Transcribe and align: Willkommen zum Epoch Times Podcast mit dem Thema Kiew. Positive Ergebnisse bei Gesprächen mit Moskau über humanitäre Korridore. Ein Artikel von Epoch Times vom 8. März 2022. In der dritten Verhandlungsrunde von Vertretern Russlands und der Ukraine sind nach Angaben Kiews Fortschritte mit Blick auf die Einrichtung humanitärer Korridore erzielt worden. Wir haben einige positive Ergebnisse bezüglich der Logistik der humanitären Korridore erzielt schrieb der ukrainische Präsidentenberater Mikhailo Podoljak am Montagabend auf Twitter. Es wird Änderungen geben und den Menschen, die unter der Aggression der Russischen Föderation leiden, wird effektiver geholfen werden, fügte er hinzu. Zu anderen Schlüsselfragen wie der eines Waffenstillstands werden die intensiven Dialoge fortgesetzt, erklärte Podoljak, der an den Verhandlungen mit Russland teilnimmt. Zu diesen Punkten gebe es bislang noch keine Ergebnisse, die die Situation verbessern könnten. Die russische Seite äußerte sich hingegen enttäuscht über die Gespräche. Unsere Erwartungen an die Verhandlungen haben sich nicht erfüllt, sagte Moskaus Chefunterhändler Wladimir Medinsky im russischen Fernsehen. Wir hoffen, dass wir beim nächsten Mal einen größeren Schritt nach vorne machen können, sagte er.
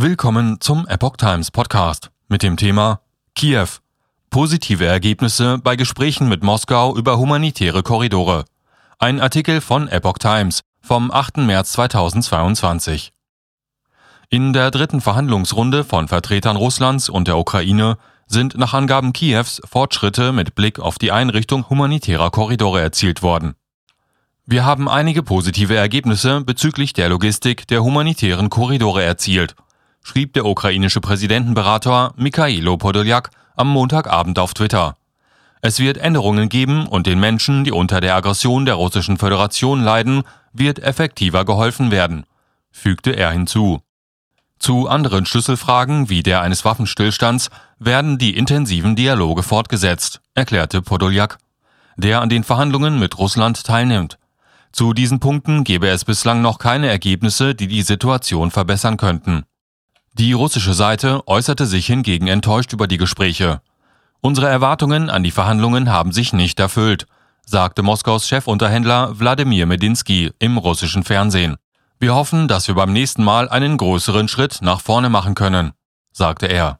Willkommen 0.00 0.60
zum 0.60 0.86
Epoch 0.86 1.16
Times 1.16 1.50
Podcast 1.50 2.12
mit 2.28 2.44
dem 2.44 2.56
Thema 2.56 3.00
Kiew. 3.34 3.66
Positive 4.30 4.86
Ergebnisse 4.86 5.58
bei 5.58 5.74
Gesprächen 5.74 6.28
mit 6.28 6.44
Moskau 6.44 6.96
über 6.96 7.18
humanitäre 7.18 7.82
Korridore. 7.82 8.44
Ein 9.00 9.20
Artikel 9.20 9.60
von 9.60 9.88
Epoch 9.88 10.18
Times 10.18 10.60
vom 10.80 11.10
8. 11.10 11.38
März 11.38 11.72
2022. 11.72 13.12
In 14.28 14.52
der 14.52 14.70
dritten 14.70 15.00
Verhandlungsrunde 15.00 15.82
von 15.82 16.06
Vertretern 16.06 16.54
Russlands 16.54 17.08
und 17.08 17.26
der 17.26 17.36
Ukraine 17.36 17.98
sind 18.28 18.56
nach 18.56 18.74
Angaben 18.74 19.12
Kiews 19.12 19.60
Fortschritte 19.68 20.30
mit 20.30 20.54
Blick 20.54 20.78
auf 20.78 20.98
die 20.98 21.10
Einrichtung 21.10 21.68
humanitärer 21.68 22.30
Korridore 22.30 22.80
erzielt 22.80 23.24
worden. 23.24 23.56
Wir 24.46 24.64
haben 24.64 24.88
einige 24.88 25.24
positive 25.24 25.74
Ergebnisse 25.74 26.42
bezüglich 26.42 26.92
der 26.92 27.08
Logistik 27.08 27.66
der 27.66 27.82
humanitären 27.82 28.48
Korridore 28.48 29.02
erzielt 29.02 29.56
schrieb 30.08 30.32
der 30.32 30.46
ukrainische 30.46 31.02
Präsidentenberater 31.02 32.14
Mikhailo 32.16 32.78
Podoljak 32.78 33.28
am 33.56 33.68
Montagabend 33.68 34.38
auf 34.38 34.54
Twitter. 34.54 34.96
Es 35.60 35.80
wird 35.80 35.98
Änderungen 35.98 36.48
geben 36.48 36.86
und 36.86 37.06
den 37.06 37.20
Menschen, 37.20 37.64
die 37.64 37.72
unter 37.72 38.00
der 38.00 38.16
Aggression 38.16 38.64
der 38.64 38.76
Russischen 38.76 39.18
Föderation 39.18 39.82
leiden, 39.82 40.22
wird 40.54 40.78
effektiver 40.78 41.44
geholfen 41.44 41.90
werden, 41.90 42.24
fügte 42.70 43.10
er 43.10 43.32
hinzu. 43.32 43.82
Zu 44.58 44.88
anderen 44.88 45.26
Schlüsselfragen 45.26 46.08
wie 46.08 46.22
der 46.22 46.40
eines 46.40 46.64
Waffenstillstands 46.64 47.50
werden 47.78 48.16
die 48.16 48.34
intensiven 48.34 48.96
Dialoge 48.96 49.42
fortgesetzt, 49.42 50.22
erklärte 50.34 50.80
Podoljak, 50.80 51.36
der 51.98 52.22
an 52.22 52.30
den 52.30 52.44
Verhandlungen 52.44 52.98
mit 52.98 53.18
Russland 53.18 53.62
teilnimmt. 53.62 54.18
Zu 54.72 54.94
diesen 54.94 55.20
Punkten 55.20 55.64
gebe 55.64 55.88
es 55.88 56.06
bislang 56.06 56.40
noch 56.40 56.58
keine 56.58 56.88
Ergebnisse, 56.88 57.54
die 57.54 57.68
die 57.68 57.82
Situation 57.82 58.50
verbessern 58.50 58.96
könnten. 58.96 59.44
Die 60.14 60.32
russische 60.32 60.74
Seite 60.74 61.22
äußerte 61.26 61.66
sich 61.66 61.86
hingegen 61.86 62.26
enttäuscht 62.26 62.72
über 62.72 62.86
die 62.86 62.96
Gespräche. 62.96 63.60
Unsere 64.20 64.48
Erwartungen 64.48 65.10
an 65.10 65.22
die 65.22 65.30
Verhandlungen 65.30 65.90
haben 65.90 66.12
sich 66.12 66.32
nicht 66.32 66.58
erfüllt, 66.58 67.06
sagte 67.46 67.82
Moskaus 67.82 68.26
Chefunterhändler 68.26 69.18
Wladimir 69.18 69.66
Medinsky 69.66 70.32
im 70.38 70.58
russischen 70.58 71.04
Fernsehen. 71.04 71.56
Wir 72.00 72.14
hoffen, 72.14 72.48
dass 72.48 72.68
wir 72.68 72.74
beim 72.74 72.92
nächsten 72.92 73.24
Mal 73.24 73.48
einen 73.48 73.76
größeren 73.76 74.28
Schritt 74.28 74.58
nach 74.60 74.80
vorne 74.80 75.08
machen 75.08 75.34
können, 75.34 75.72
sagte 76.12 76.46
er. 76.46 76.78